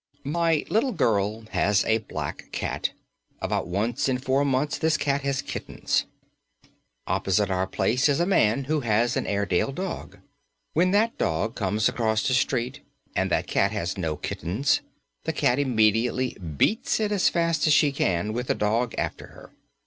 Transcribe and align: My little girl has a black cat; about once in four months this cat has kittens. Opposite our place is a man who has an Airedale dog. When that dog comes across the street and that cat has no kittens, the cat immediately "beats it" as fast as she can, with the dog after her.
My 0.25 0.65
little 0.67 0.93
girl 0.93 1.41
has 1.51 1.85
a 1.85 1.99
black 1.99 2.45
cat; 2.51 2.89
about 3.39 3.67
once 3.67 4.09
in 4.09 4.17
four 4.17 4.43
months 4.43 4.79
this 4.79 4.97
cat 4.97 5.21
has 5.21 5.43
kittens. 5.43 6.05
Opposite 7.05 7.51
our 7.51 7.67
place 7.67 8.09
is 8.09 8.19
a 8.19 8.25
man 8.25 8.63
who 8.63 8.79
has 8.79 9.15
an 9.15 9.27
Airedale 9.27 9.71
dog. 9.71 10.17
When 10.73 10.89
that 10.89 11.19
dog 11.19 11.53
comes 11.53 11.87
across 11.87 12.27
the 12.27 12.33
street 12.33 12.81
and 13.15 13.29
that 13.29 13.45
cat 13.45 13.71
has 13.73 13.95
no 13.95 14.15
kittens, 14.17 14.81
the 15.25 15.33
cat 15.33 15.59
immediately 15.59 16.33
"beats 16.33 16.99
it" 16.99 17.11
as 17.11 17.29
fast 17.29 17.67
as 17.67 17.73
she 17.73 17.91
can, 17.91 18.33
with 18.33 18.47
the 18.47 18.55
dog 18.55 18.95
after 18.97 19.27
her. 19.27 19.51